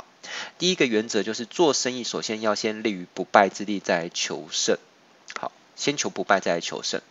[0.57, 4.77] 第一个原则就是做生意，首先要先立于不败之地，再求胜。
[5.39, 7.01] 好，先求不败，再求胜。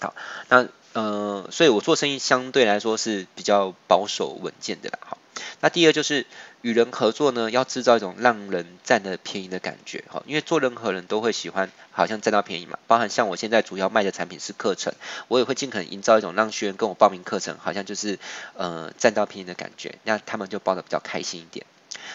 [0.00, 0.14] 好，
[0.48, 4.98] 那呃，所以我做生意相对来说是比较保守稳健的啦。
[5.04, 5.18] 好。
[5.60, 6.26] 那第二就是
[6.62, 14.94] 与人合作呢，要制造一种让人占了便宜的感觉，哈，因为做任何人都会喜欢好像占到便宜嘛，包含像我现在主要卖的产品是课程，
[15.28, 18.18] 我也会尽可能营造一种让学员跟我报名课程，好像就是
[18.56, 21.66] 呃占到便宜的感觉，那他们就报的比较开心一点。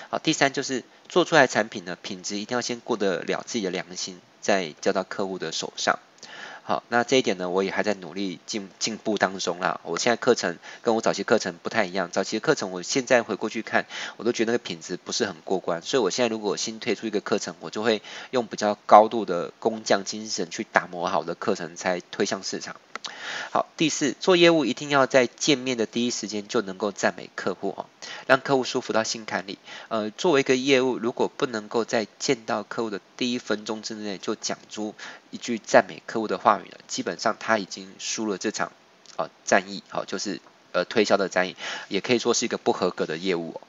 [0.09, 5.99] 好，第三就是做出来产品呢，品质一定要先过得了自己的良心，再交到客户的手上。
[6.63, 9.81] 好，那这一点呢，我也还在努力进进步当中啦。
[9.83, 22.75] 我现在课程跟我早期课程不太一样，早期的课程我现在回过去看，我都觉得那个品质不是很过关，所以我现在如果新推出一个课程，我就会用比较高度的工匠精神去打磨好的课程，才推向市场。
[23.51, 27.85] 好，第四，做业务一定要在见面的第一时间就能够赞美客户哦，
[28.27, 29.57] 让客户舒服到心坎里。
[29.87, 34.93] 呃，作为一个业务，如果不能够在见到客户的第一分钟之内就讲出
[35.31, 38.71] 一句赞美客户的话语呢，基本上他已经输了这场
[39.15, 40.39] 啊战役，好，就是
[40.71, 41.55] 呃推销的战役，
[41.87, 43.61] 也可以说是一个不合格的业务哦。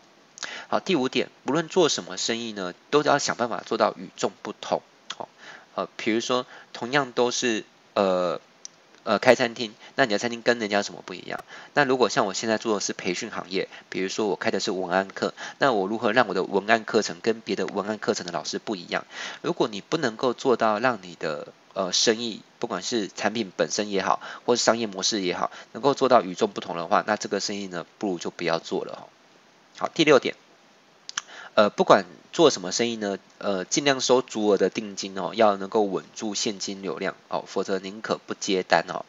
[0.69, 4.83] 好，第五点，不论做什么生意呢，都要想办法做到与众不同。
[5.17, 5.29] 哦，
[5.75, 8.41] 呃，比如说同样都是呃。
[9.11, 11.41] 呃，开餐厅，那你的餐厅跟人家什么不一样？
[11.75, 19.05] 那如果像我现在做的是培训行业，比如说我开的是文案课，那我如何让我的文案课程跟别的文案课程的老师不一样？
[19.43, 29.09] 如果你不能够做到让你的呃生意，不管是产品本身也好，或是商业模式也好，能够做到与众不同的话，那这个生意呢，不如就不要做了。
[29.77, 30.37] 好，第六点。
[31.55, 39.05] 呃，不管做什么生意呢，呃，尽量收足额的定金哦，要能够稳住现金流量哦，否则宁可不接单哦。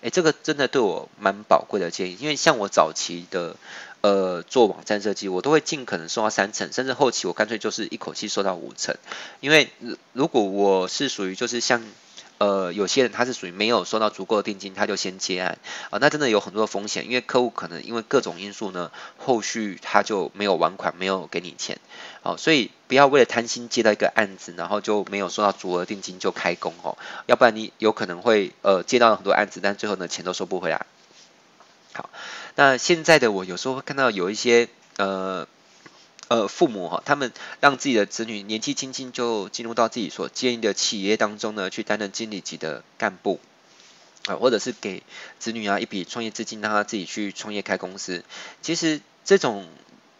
[0.00, 3.56] 诶，这个真的对我蛮宝贵的建议，因为像我早期的
[4.00, 8.96] 呃做网站设计，我都会尽可能收到三成，甚至后期我干脆就是一口气收到五成，
[9.40, 9.70] 因为
[10.12, 11.82] 如果我是属于就是像。
[12.42, 15.58] 呃，有些人他是属于没有收到足够的定金，他就先接案
[15.90, 21.78] 啊，那真的有很多风险，因为客户可能因为各种因素呢，后续他就没有还款，没有给你钱，
[22.20, 30.84] 好，所以不要为了贪心接到一个案子，然后就没有收到足额定金就开工哦，要不然你有可能会呃接到很多案子，但最后呢钱都收不回来。
[31.92, 32.10] 好，
[32.56, 35.46] 那现在的我有时候会看到有一些呃。
[36.32, 43.38] 呃，父母哈，他们让自己的子女年纪轻轻就进入到自己所经营的企业当中呢，去担任经理级的干部，
[44.24, 45.02] 啊，或者是给
[45.38, 48.24] 子女啊一笔创业资金，让他自己去创业开公司。
[48.62, 49.68] 其实这种。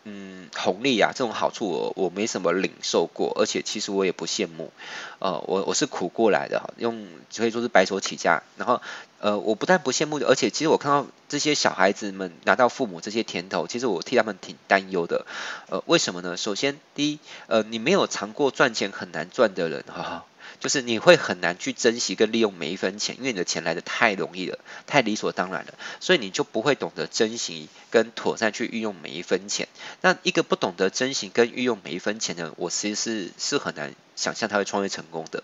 [0.04, 4.72] 嗯，红利啊，这种好处我我没什么领受过，而且其实我也不羡慕，
[5.20, 8.82] 呃，我我是苦过来的哈，用可以说是白手起家，然后
[9.20, 15.24] 呃，我不但不羡慕，而且其实我看到这些小孩子们拿到父母这些甜头，其实我替他们挺担忧的，
[15.68, 16.36] 呃，为什么呢？
[16.36, 20.24] 首先，第一，呃，你没有尝过赚钱很难赚的人哈。
[20.62, 29.66] 就是你会很难去珍惜跟利用每一分钱，因为你的钱来的太容易了，太理所当然了，所以你就不会懂得珍惜跟妥善去运用每一分钱。
[30.03, 35.42] 那一个不懂得珍惜跟运用每一分钱的，我其实是是很难想象他会创业成功的。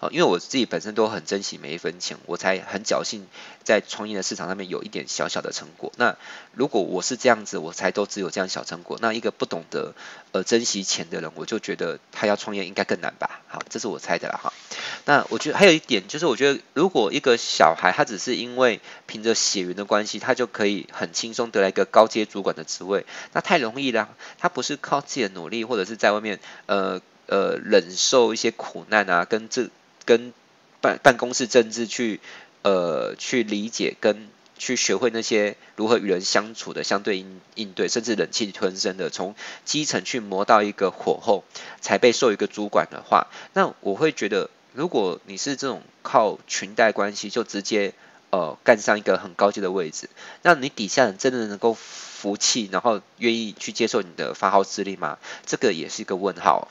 [0.00, 3.26] 啊因为我自己本身都很珍惜每一分钱，我才很侥幸
[3.64, 5.92] 在创业的市场上面有一点小小的成果。
[5.96, 6.16] 那
[6.52, 9.94] 如果我是这样子，我才都只有这样小成果，那一个不懂得
[10.32, 13.40] 呃珍惜钱的人，我就觉得他要创业应该更难吧？
[13.48, 14.52] 好，这是我猜的啦哈。
[15.06, 24.08] 那我觉得还有一点就是，我觉得如果一个小孩他只是因为凭着血缘的关系，他就可以很轻松得来一个高阶主管的职位，那太容易了。
[24.38, 29.68] 他不是靠自己的努力，或者是在外面呃呃忍受一些苦难啊，跟这。
[30.04, 30.32] 跟
[30.80, 32.20] 办办公室政治去
[32.62, 41.42] 呃去理解跟去学会那些如何与人相处的相对应应对，甚至忍气吞声的从基层去磨到一个火候，
[41.80, 47.94] 才被授一个主管的话，那我会觉得，如果你是这种靠裙带关系就直接
[48.30, 50.08] 呃干上一个很高级的位置，
[50.42, 55.18] 那你底下人真的能够服气，然后愿意去接受你的发号施令吗？
[55.44, 56.68] 这个也是一个问号。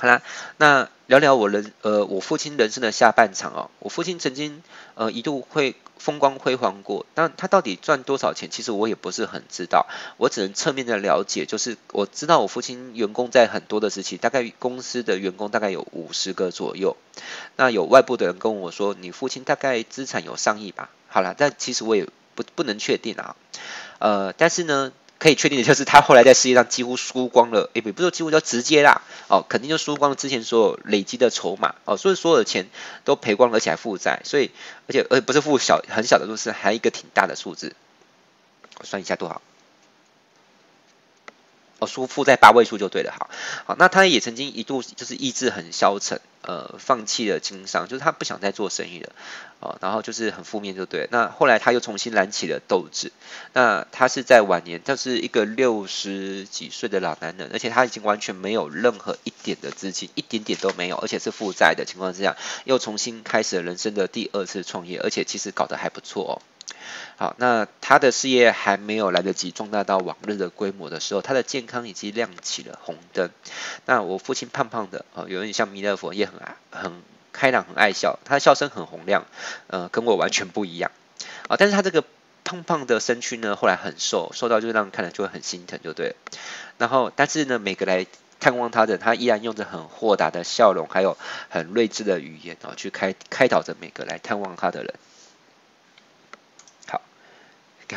[0.00, 0.22] 好啦，
[0.56, 3.70] 那聊聊我人呃我父亲人生的下半场哦。
[3.80, 4.62] 我父亲曾经
[4.94, 9.86] 呃一度会风光辉煌过，但他到底赚多少钱，其实我也不是很知道。
[10.16, 16.96] 我只能侧面的了解，就是我知道我父亲员工在很多的时期，大概公司的员工大概有五十个左右。
[17.56, 20.88] 那有外部的人跟我说，你父亲大概资产有上亿吧？
[21.08, 23.36] 好了，但其实我也不不能确定啊。
[23.98, 24.92] 呃，但是呢。
[25.20, 32.68] 可以确定的就是，他后来在世界上几乎输光了，也不是说几乎就直接啦，哦，肯定就输光了之前所有累积的筹码，哦，所以所有的钱
[33.04, 34.50] 都赔光了，而且还负债，所以
[34.88, 37.76] 而且而不是负小很小的数字，还有一个挺大的数字，
[38.78, 39.42] 我算一下多少。
[41.80, 43.30] 哦，输负债八位数就对了，好，
[43.64, 49.12] 好，那他也曾经一度就是意志很消沉，呃，放弃了经商，就是他不想再做生意了，
[49.60, 51.08] 哦，然后就是很负面就对。
[51.10, 53.12] 那后来他又重新燃起了斗志，
[53.54, 66.36] 那他是在晚年，他是一个六十几岁的老男人，而且他已经完全没有任何一点的资金，一点点都没有，而且是负债的情况之下，又重新开始了人生的第二次创业，而且其实搞得还不错哦。
[67.16, 73.30] 好，那他的事业还没有来得及壮大到往日的规模的时候，他的健康已经亮起了红灯。
[73.84, 79.26] 那我父亲胖胖的，哦，有点像弥勒佛，也很爱很开朗，很爱笑，他的笑声很洪亮，
[79.66, 80.90] 呃，跟我完全不一样。
[81.48, 82.04] 啊，但是他这个
[82.42, 86.16] 胖胖的身躯呢，后来很瘦，瘦到就让人看了就会很心疼，就对。
[86.78, 88.06] 然后，但是呢，每个来
[88.40, 91.18] 探望他的，他依然用着很豁达的笑容，还有
[91.50, 94.94] 很睿智的语言，哦，去开开导着每个来探望他的人。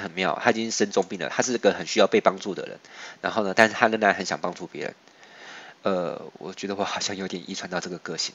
[0.01, 2.79] 很妙，他已经生重病了，他是个很需要被帮助的人。
[3.21, 4.95] 然后呢，但是他仍然很想帮助别人。
[5.84, 8.34] 呃，我觉得我好像有点遗传到这个个性。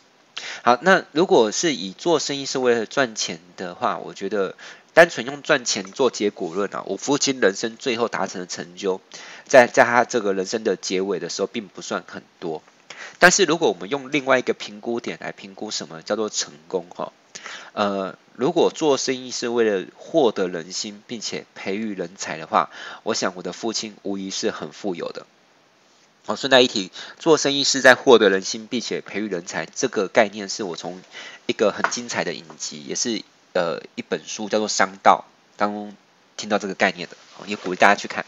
[0.62, 4.54] 好，那如果是以做生意是为了赚钱的话，我觉得
[4.94, 9.00] 单纯用赚钱做结果论啊，我父亲人生最后达成的成就，
[9.46, 12.62] 在在他这个人生的结尾的时候，并不算很多。
[13.18, 17.12] 但是如果我们用另外一个评估点来评估什么叫做成功哈，
[17.72, 22.70] 呃，如果做生意是为了获得人心，并且培育人才的话，
[23.02, 25.26] 我想我的父亲无疑是很富有的。
[26.26, 31.00] 哦，顺带一提，做生意是在获得人心，并且培育人才，这个概念是我从
[31.46, 33.22] 一个很精彩的影集，也是
[33.54, 35.24] 呃一本书叫做《商道》
[35.58, 35.94] 当中
[36.36, 38.26] 听到这个概念的，也鼓励大家去看。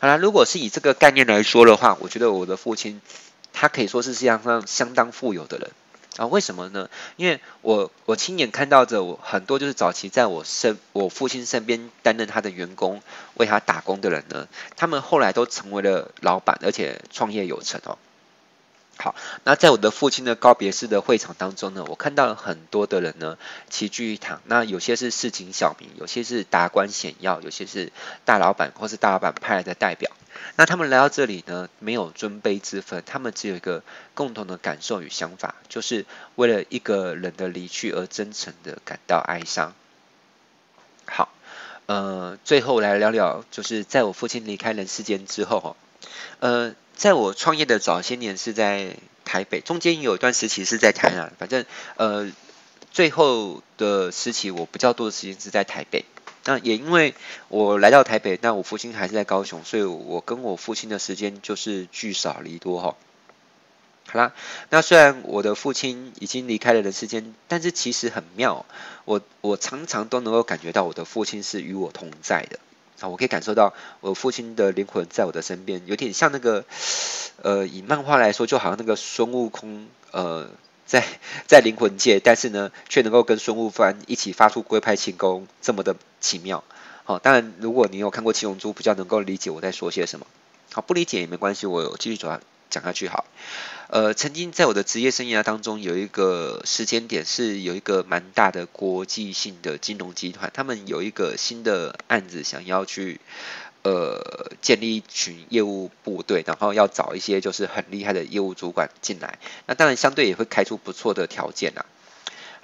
[0.00, 3.00] 好啦，如果是以这个概念来说的话，我觉得我的父亲。
[3.54, 5.70] 他可以说是世界上相当富有的人
[6.16, 6.26] 啊？
[6.26, 6.88] 为什么呢？
[7.16, 13.02] 因为我我亲眼看到着我很多就是早期在我身我父亲身边担任他的员工
[13.34, 17.98] 为他打工的人呢，他们后来都成为了老板，而且创业有成哦。
[18.98, 23.36] 好，那在我的父亲的告别式的会场当中呢，我看到了很多的人呢
[23.68, 24.40] 齐聚一堂。
[24.44, 27.90] 那有些是市井小民，有些是达官显要，有些是
[28.24, 30.12] 大老板或是大老板派来的代表。
[30.56, 33.82] 那他们来到这里呢，没有尊卑之分，他们只有一个
[34.14, 39.74] 共同的感受与想法，就是为了一个人的离去而真诚的感到哀伤。
[41.06, 41.32] 好，
[41.86, 45.76] 呃，最后来聊聊，就是在我父亲离开人世间之后，
[46.38, 52.30] 呃，在我创业的早些年是在台北，中间有一段时期是在台南，反正呃，
[52.92, 56.04] 最后的时期我比较多的时间是在台北。
[56.44, 57.16] 那也因为
[57.48, 62.94] 我来到台北，那我父亲还是在高雄，所以我跟我父亲的时间就是聚少离多哈。
[64.06, 64.32] 好啦，
[64.70, 68.64] 那虽然我的父亲已经离开了人世间，但是其实很妙，
[69.06, 72.60] 我我常常都能够感觉到我的父亲是与我同在的
[73.00, 76.64] 啊，我可以感受到我父亲的灵魂在我的身边，有点像那个
[77.42, 80.48] 呃，以漫画来说，就好像那个孙悟空呃
[80.86, 81.04] 在
[81.48, 86.62] 在灵魂界，但是呢，却能够跟孙悟饭一起发出龟派气功，这么的奇妙。
[87.04, 90.26] 好，当然，如果你有看过《七龙珠》，比较能够理解我在说些什么。
[90.72, 92.40] 好，不理解也没关系，我继续转
[92.72, 93.06] 讲下去。
[93.06, 93.26] 好，
[93.88, 103.20] 呃，曾经在我的职业生涯当中，有一个时间点是有一个蛮大的国际性的金融集团，他们有一个新的案子想要去
[103.82, 109.38] 呃建立一群业务部队，然后要找一些就是很厉害的业务主管进来。
[109.66, 111.84] 那当然相对也会开出不错的条件啦。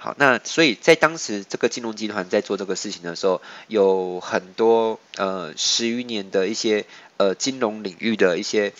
[0.01, 6.85] 好，那所以在当时这个金融集团在做这个事情的时候，有很多呃十余年的一些
[7.17, 8.71] 呃金融领域的一些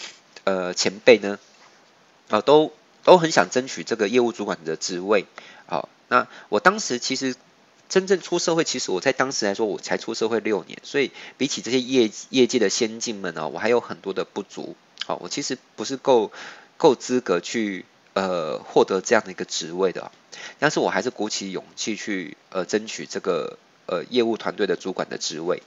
[0.43, 1.39] 呃前辈呢，
[2.29, 2.71] 啊、都
[3.03, 5.25] 都很想争取这个业务主管的职位。
[5.65, 7.35] 好，那我当时其实
[7.87, 14.75] 真正出社会，其实我在当时来说我才出社会六年，所以比起这些业业界的先进们呢，我还有很多的不足。
[15.05, 16.31] 好，我其实不是够
[16.77, 17.85] 够资格去。
[18.15, 20.11] 呃，获得这样的一个职位的，
[20.57, 25.61] 但是我还是鼓起勇气去呃争取这个呃业务团队的主管的职位。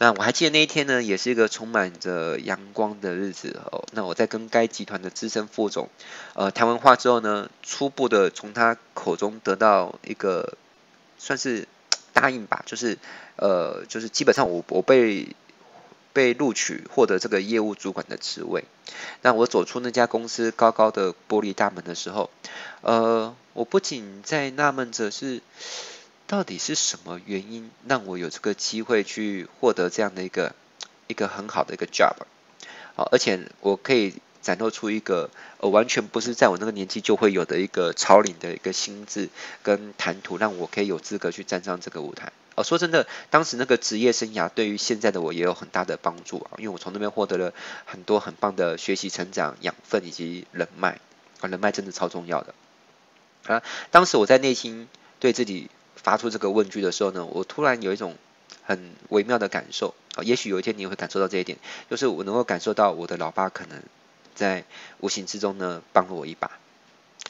[0.00, 3.84] 那我还记得那一天呢，也是一个充满着阳光的日子哦。
[3.92, 5.90] 那我在跟该集团的资深副总
[6.32, 10.54] 呃谈完话之后呢，初步的从他口中得到一个
[11.18, 11.68] 算是
[12.14, 12.96] 答应吧，就是
[13.36, 15.36] 呃就是基本上我我被。
[16.12, 18.64] 被录取，获得这个业务主管的职位。
[19.22, 22.30] 那我走出那家公司高高的玻璃大门的时候，
[22.80, 25.40] 呃，我不仅在纳闷着是
[26.30, 30.54] 到底是什么原因让我有这个机会去获得这样的一个
[31.08, 32.14] 一个很好的一个 job，
[32.94, 35.28] 好，而且我可以展露出一个
[35.58, 39.28] 呃完全不是在我那个年纪就会有的一个超龄的一个心智
[39.64, 42.30] 跟谈吐，让我可以有资格去站上这个舞台。
[42.54, 47.52] 哦，说真的，当时那个职业生涯对于现在的我也有很大的帮助啊，因为我从那边获得了
[47.86, 51.00] 很多很棒的学习成长养分以及人脉
[51.40, 52.54] 啊，人脉真的超重要的
[53.48, 53.64] 啊。
[53.90, 54.86] 当时我在内心
[55.18, 55.68] 对自己
[56.02, 58.16] 发出这个问句的时候呢，我突然有一种
[58.62, 61.58] 很微妙的感受啊，也许有一天你也会感受到这一点，
[61.90, 63.82] 就是我能够感受到我的老爸可能
[64.34, 64.64] 在
[65.00, 66.50] 无形之中呢帮了我一把。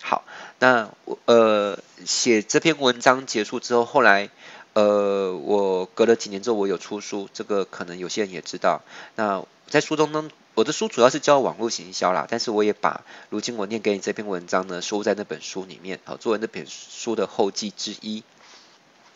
[0.01, 0.25] 好，
[0.59, 4.31] 那我呃写这篇文章结束之后，后来。
[4.73, 8.83] 呃，我隔了几年之后，我有出书，这个可能有些人也知道。
[9.17, 13.01] 那在书中呢，我的书主要是教网络行销啦，但是我也把
[13.31, 18.23] 如今我念给你这篇文章呢，收在那本书里面，好，作为那本书的后记之一。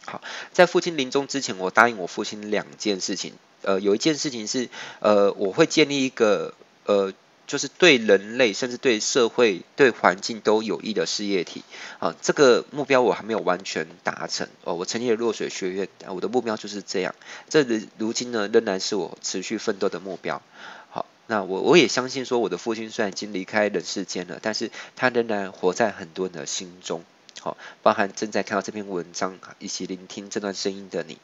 [0.06, 0.20] 好，
[0.52, 3.32] 在父亲临终之前，我答应我父亲两件事情。
[3.62, 4.68] 呃，有一件事情是，
[5.00, 7.12] 呃，我会建立一个，呃。
[7.46, 11.62] 就是对人类，甚至对社会、对环境都有益的事业体。
[11.98, 14.48] 啊，这个目标我还没有完全达成。
[14.64, 17.14] 哦，我成立了落水学院，我的目标就是这样。
[17.50, 17.62] 这
[17.98, 20.40] 如今呢，仍然是我持续奋斗的目标。
[20.88, 27.04] 好，那我我也相信说，我的父亲虽然已经离开人世间了，但是他仍然活在很多人的心中。
[27.44, 31.18] 好，包含正在看到这篇文章以及聆听这段声音的你。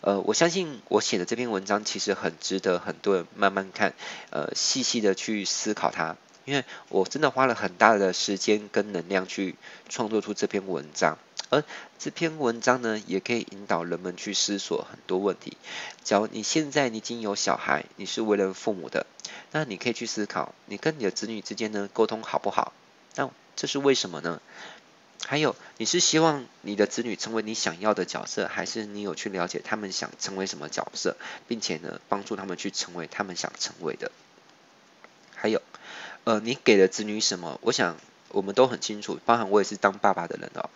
[0.00, 3.94] 呃，我相信我写的这篇文章其实很值得很多人慢慢看，
[4.30, 9.54] 呃，细细的去思考它，因为我真的花了很大的时间跟能量去
[9.88, 11.18] 创作出这篇文章，
[11.50, 11.62] 而
[12.00, 15.56] 这篇文章呢，也可以引导人们去思索很多问题。
[16.02, 19.06] 假如你现在你已经有小孩，你是为人父母的，
[19.52, 22.72] 那你可以去思考，你跟你的子女之间呢沟通好不好？
[23.14, 24.42] 那这是为什么呢？
[25.26, 31.16] 还有，你是希望你的子女成为你想要的角色，还是你有去了解他们想成为什么角色，
[31.48, 34.12] 并且呢，帮助他们去成为他们想成为的？
[35.34, 35.62] 还有，
[36.24, 37.58] 呃，你给了子女什么？
[37.62, 37.96] 我想
[38.28, 40.68] 我们都很清楚，包含我也是当爸爸的人哦。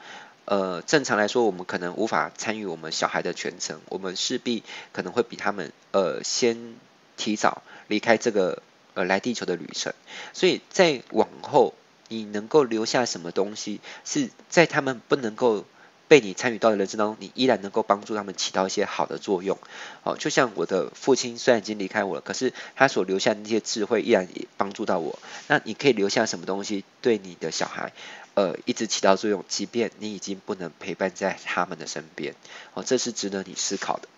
[0.47, 6.75] 呃，正常来说，我们可能无法参与我们小孩的全程，我们势必可能会比他们呃先
[7.19, 8.63] 提早离开这个
[8.95, 9.93] 呃来地球的旅程，
[10.33, 11.75] 所以在往后。
[12.09, 15.65] 你能够留下什么东西，是在他们不能够
[16.09, 19.59] 被你参与到的人生当中，你依然能够帮助他们起到一些好的作用。
[20.05, 25.19] 哦，就像我的父亲虽然已经离开我了，可是他所留下那些智慧依然也帮助到我。
[25.49, 27.93] 那你可以留下什么东西，对你的小孩，
[28.35, 32.35] 呃，一直起到作用，即便你已经不能陪伴在他们的身边。
[32.73, 34.09] 哦，这是值得你思考的。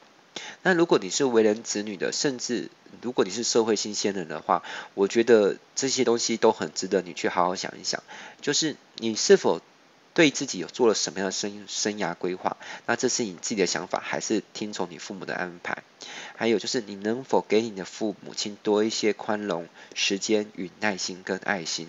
[0.62, 2.70] 那如果你是为人子女的，甚至
[3.02, 4.62] 如果你是社会新鲜人的话，
[4.94, 8.02] 我觉得这些东西都很值得你去好好想一想。
[8.40, 9.60] 就是你是否
[10.12, 12.56] 对自己有做了什么样的生生涯规划？
[12.86, 15.82] 那这是你自己的想法，还是听从你父母的安排？
[16.36, 21.88] 还有就是你能否给你的父母亲多一些宽容、时间与耐心跟爱心？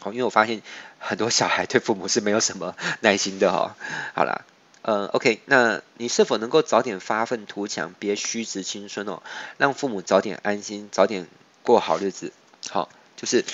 [0.00, 0.62] 好，因为我发现
[0.98, 3.76] 很多小孩对父母是没有什么耐心的哈。
[4.14, 4.44] 好啦。
[4.86, 9.22] 呃，OK，那你是否能够早点发愤图强，别虚掷青春哦，
[9.56, 11.26] 让父母早点安心，早点
[11.62, 12.34] 过好日子？
[12.68, 13.46] 好，就是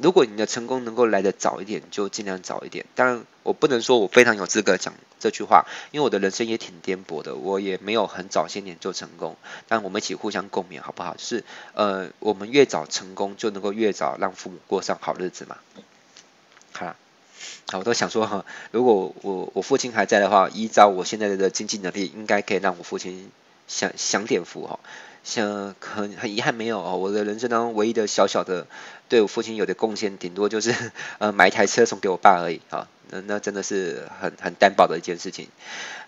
[0.00, 2.86] 如果你的成功能够来得早一点，就尽量早一点。
[2.94, 9.36] 当然，我不能说我非常有资格讲这句话，因为我的人生也挺颠簸的，我也没有很早些年就成功。
[9.68, 11.14] 但我们一起互相共勉，好不好？
[11.16, 15.58] 就是呃，我们越早成功，就能够越早让父母过上好日子嘛。
[16.72, 16.96] 好啦，
[17.70, 23.30] 好，我都想说哈，如果我我父亲还在的话，依照我现在的经济能力，应该可以让我父亲
[23.66, 24.78] 享享点福哈。
[25.24, 28.66] 像很很遗憾没有哦，我的人生当中唯一的小小的
[29.08, 30.74] 对我父亲有的贡献，顶多就是
[31.18, 32.88] 呃买一台车送给我爸而已啊。
[33.10, 35.48] 那那真的是很很担保的一件事情。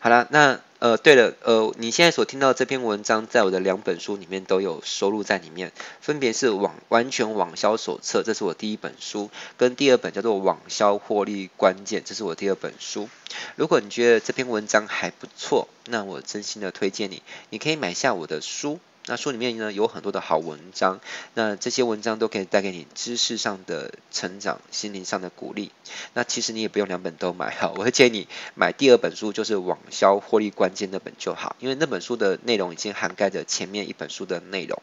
[0.00, 13.08] 好了，那呃对了，呃你现在所听到这篇文章，在我的两本书里面都有收录在里面，分别是网完全网销手册，这是我第一本书，跟第二本叫做网销获利关键，这是我第二本书。
[13.56, 18.80] 如果你觉得这篇文章还不错，那我真心的推荐你，你可以买下我的书。
[19.06, 21.00] 那书里面呢，有很多的好文章，
[21.34, 25.72] 那这些文章都可以带给你知识上的成长、心灵上的鼓励。
[26.14, 34.80] 那其实你也不用两本都买哈，我会建议你买第二本书，就是网销获利关键那本就好，因为那本书的内容已经涵盖着前面一本书的内容。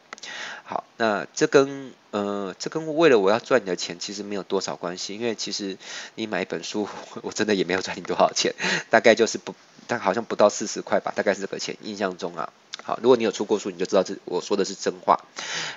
[0.64, 5.78] 好，那这跟呃这跟为了我要赚你的钱其实没有多少关系，因为其实
[6.16, 6.86] 你买一本书，
[7.22, 8.54] 我真的也没有赚你多少钱，
[8.90, 9.54] 大概就是不，
[9.86, 12.52] 但好像不到四十块吧，大概是这个钱，印象中啊。
[12.82, 15.20] 好，如果你有出过书，你就知道这我说的是真话。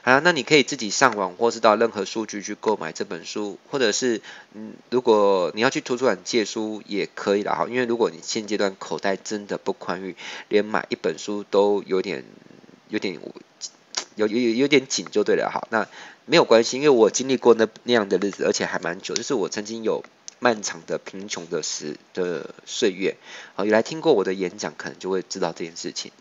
[0.01, 4.21] 好，那你可以自己上网，或是到任何书局去购买这本书，或者是
[4.53, 7.53] 嗯，如果你要去图书馆借书也可以啦。
[7.55, 10.15] 哈，因为如果你现阶段口袋真的不宽裕，
[10.47, 12.23] 连买一本书都有点
[12.87, 13.19] 有点
[14.15, 15.51] 有有有点紧就对了。
[15.53, 15.87] 哈，那
[16.25, 20.01] 没有关系，因为我经历过那那样的日子，而且还蛮久，就是我曾经有
[20.39, 23.17] 漫长的贫穷的时的岁月。
[23.55, 26.13] 好，有来听过我的演讲，可能就会知道这件事情。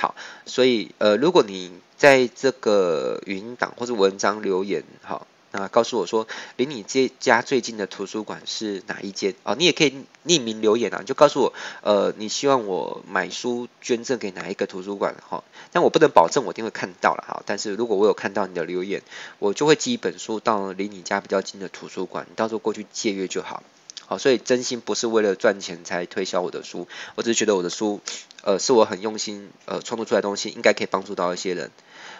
[0.00, 0.14] 好，
[0.46, 6.26] 所以呃，如果你在这个语音档或者文章留言，好，那告诉我说
[6.56, 9.34] 离你这家最近的图书馆是哪一间？
[9.42, 9.92] 哦，你也可以
[10.24, 15.14] 匿名留言啊，你就告诉我，呃，你希望我买书捐赠给哪一个图书馆？
[15.28, 19.02] 哈，但我不能保证我一定会看到了哈，但是如果我有看到你的留言，
[19.38, 23.62] 我就会寄一本书到离你家比较近的图书馆，你到时候过去借阅就好。
[24.10, 28.00] 好，所以真心不是为了赚钱才推销我的书，我只是觉得我的书，
[28.42, 31.70] 呃，是我很用心呃创作出来的东西，应该可以帮助到一些人。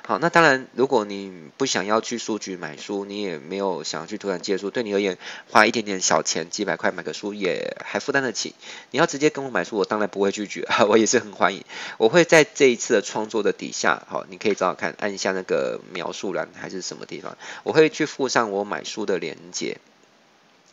[0.06, 5.18] 好，那当然，如果你不想要去书局买书，你也没有想要去图书馆借书，对你而言，
[5.50, 8.54] 花一点点小钱，几百块买个书也还负担得起。
[8.92, 11.64] 你要直接跟我买书，我当然不会拒绝， 我也是很欢迎。
[11.98, 19.78] 我会在这一次的创作的底下，好，你可以找找看，按一下那个描述栏还是什么地方，我会去附上我买书的链接。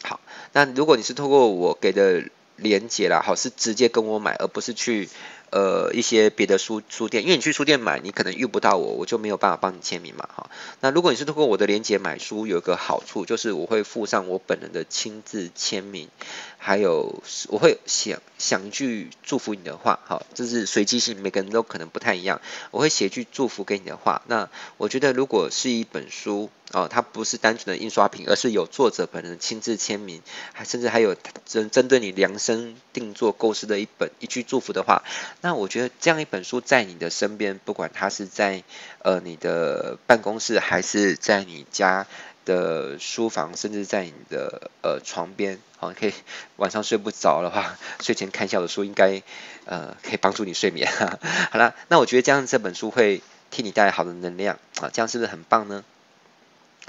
[0.04, 0.20] 好，
[0.54, 2.24] 那如果你是透过我给的
[2.56, 5.10] 连接啦，好，是直接跟我买，而不是去。
[5.50, 10.50] 呃，一些别的书书店，因为你去书店买，你可能遇不到我，我就没有办法帮你签名嘛，哈。
[10.82, 16.10] 那如果你是通过我的链接买书，有一个好处就是我会附上我本人的亲自签名，
[16.58, 22.42] 还有我会想想一句祝福你的话，哈，这是随机性，每个人都可能不太一样。
[22.72, 24.24] 我会写一句祝福给你的话。
[24.28, 31.16] 那我觉得如果是一本书，哦，它不是单纯的印刷品，而是有作者本人亲自签名，还甚至还有
[31.46, 35.04] 针针对你量身定做构思的一本一句祝福的话。
[35.40, 38.64] 那我觉得这样一本书在你的身边，不管它是在
[39.00, 42.06] 呃你的办公室，还是在你家
[42.44, 46.14] 的书房，甚至在你的呃床边，好，可以
[46.58, 49.24] 晚上睡不着的话，睡前看一下我的书，应该
[49.64, 50.92] 呃可以帮助你睡眠。
[51.50, 55.86] 好了，那我觉得这样这本书会替你带来好的能量啊，这样是不是很棒呢？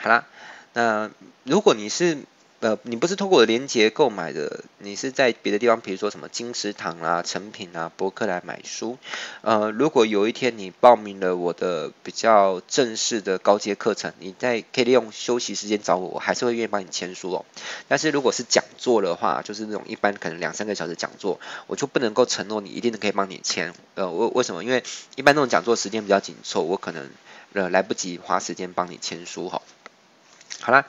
[0.01, 0.26] 好啦，
[0.72, 1.11] 那
[1.44, 2.18] 如果你是。
[2.61, 8.99] 呃，你不是通过我的链接购买的，你是在别的地方，比如说什么金石堂啊、诚品啊、博客来买书。
[9.42, 17.44] 呃，如果有一天你报名了我的比较正式的高阶课程，你在可以利用休息时间找我，我还是会愿意帮你签书哦。
[17.86, 21.38] 但是如果是讲座的话，就是那种一般可能两三个小时讲座，
[21.68, 23.72] 我就不能够承诺你一定可以帮你签。
[23.94, 24.64] 呃，为为什么？
[24.64, 24.82] 因为
[25.14, 27.09] 一般那种讲座时间比较紧凑，我可能
[27.53, 29.62] 呃来不及花时间帮你签书哈。
[30.61, 30.86] 好啦，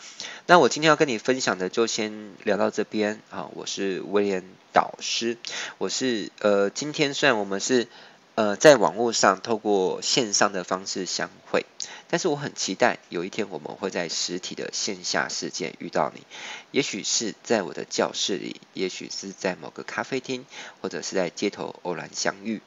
[0.47, 3.49] 那我今天要跟你分享的就先聊到这边啊。
[3.53, 4.43] 我是威廉
[4.73, 5.37] 导师，
[5.77, 7.87] 我是呃，今天虽然我们是
[8.33, 11.65] 呃在网络上透过线上的方式相会，
[12.09, 16.23] 但是我很期待有一天我们会在实体的线下世界遇到你，
[16.71, 20.45] 也许是在我的教室里，也许是在某个咖啡厅，
[20.81, 22.61] 或者是在街头偶然相遇。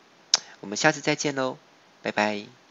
[0.61, 1.59] 我们下次再见喽，
[2.00, 2.61] 拜拜。